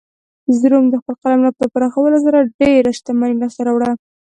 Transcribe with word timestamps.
روم 0.71 0.85
د 0.89 0.95
خپل 1.01 1.13
قلمرو 1.23 1.57
په 1.59 1.65
پراخولو 1.73 2.17
سره 2.25 2.49
ډېره 2.59 2.91
شتمني 2.97 3.35
لاسته 3.41 3.61
راوړه 3.67 3.91